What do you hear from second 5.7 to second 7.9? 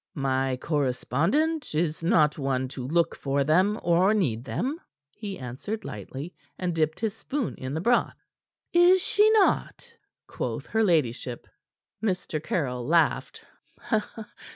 lightly, and dipped his spoon in the